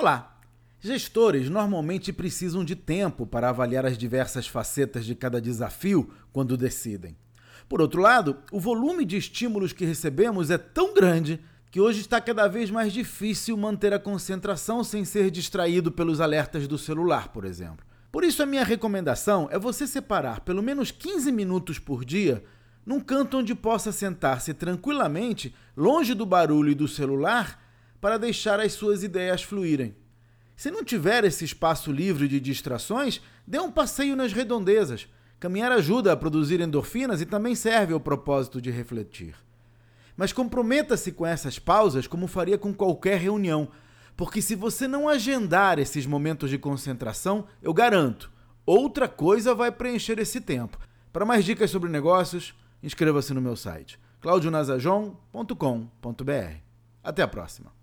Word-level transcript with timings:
Olá! 0.00 0.34
Gestores 0.80 1.50
normalmente 1.50 2.10
precisam 2.10 2.64
de 2.64 2.74
tempo 2.74 3.26
para 3.26 3.50
avaliar 3.50 3.84
as 3.84 3.98
diversas 3.98 4.48
facetas 4.48 5.04
de 5.04 5.14
cada 5.14 5.42
desafio 5.42 6.10
quando 6.32 6.56
decidem. 6.56 7.14
Por 7.68 7.82
outro 7.82 8.00
lado, 8.00 8.38
o 8.50 8.58
volume 8.58 9.04
de 9.04 9.18
estímulos 9.18 9.74
que 9.74 9.84
recebemos 9.84 10.50
é 10.50 10.56
tão 10.56 10.94
grande 10.94 11.38
que 11.70 11.82
hoje 11.82 12.00
está 12.00 12.18
cada 12.18 12.48
vez 12.48 12.70
mais 12.70 12.94
difícil 12.94 13.58
manter 13.58 13.92
a 13.92 13.98
concentração 13.98 14.82
sem 14.82 15.04
ser 15.04 15.30
distraído 15.30 15.92
pelos 15.92 16.18
alertas 16.18 16.66
do 16.66 16.78
celular, 16.78 17.28
por 17.28 17.44
exemplo. 17.44 17.84
Por 18.10 18.24
isso, 18.24 18.42
a 18.42 18.46
minha 18.46 18.64
recomendação 18.64 19.48
é 19.52 19.58
você 19.58 19.86
separar 19.86 20.40
pelo 20.40 20.62
menos 20.62 20.90
15 20.90 21.30
minutos 21.30 21.78
por 21.78 22.06
dia 22.06 22.42
num 22.86 23.00
canto 23.00 23.36
onde 23.36 23.54
possa 23.54 23.92
sentar-se 23.92 24.54
tranquilamente, 24.54 25.54
longe 25.76 26.14
do 26.14 26.24
barulho 26.24 26.70
e 26.70 26.74
do 26.74 26.88
celular, 26.88 27.59
para 28.00 28.18
deixar 28.18 28.60
as 28.60 28.72
suas 28.72 29.02
ideias 29.02 29.42
fluírem. 29.42 29.94
Se 30.56 30.70
não 30.70 30.84
tiver 30.84 31.24
esse 31.24 31.44
espaço 31.44 31.90
livre 31.90 32.28
de 32.28 32.38
distrações, 32.38 33.20
dê 33.46 33.58
um 33.58 33.70
passeio 33.70 34.14
nas 34.14 34.32
redondezas. 34.32 35.08
Caminhar 35.38 35.72
ajuda 35.72 36.12
a 36.12 36.16
produzir 36.16 36.60
endorfinas 36.60 37.20
e 37.20 37.26
também 37.26 37.54
serve 37.54 37.94
ao 37.94 38.00
propósito 38.00 38.60
de 38.60 38.70
refletir. 38.70 39.34
Mas 40.16 40.34
comprometa-se 40.34 41.12
com 41.12 41.26
essas 41.26 41.58
pausas 41.58 42.06
como 42.06 42.26
faria 42.26 42.58
com 42.58 42.74
qualquer 42.74 43.18
reunião, 43.18 43.68
porque 44.16 44.42
se 44.42 44.54
você 44.54 44.86
não 44.86 45.08
agendar 45.08 45.78
esses 45.78 46.04
momentos 46.04 46.50
de 46.50 46.58
concentração, 46.58 47.46
eu 47.62 47.72
garanto, 47.72 48.30
outra 48.66 49.08
coisa 49.08 49.54
vai 49.54 49.72
preencher 49.72 50.18
esse 50.18 50.42
tempo. 50.42 50.78
Para 51.10 51.24
mais 51.24 51.42
dicas 51.42 51.70
sobre 51.70 51.88
negócios, 51.88 52.54
inscreva-se 52.82 53.32
no 53.32 53.40
meu 53.40 53.56
site 53.56 53.98
claudionazajon.com.br. 54.20 56.60
Até 57.02 57.22
a 57.22 57.28
próxima. 57.28 57.79